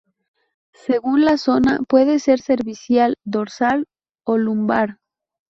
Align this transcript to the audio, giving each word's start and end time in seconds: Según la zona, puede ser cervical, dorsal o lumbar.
Según 0.73 1.23
la 1.25 1.37
zona, 1.37 1.79
puede 1.87 2.17
ser 2.17 2.41
cervical, 2.41 3.19
dorsal 3.23 3.87
o 4.23 4.39
lumbar. 4.39 4.97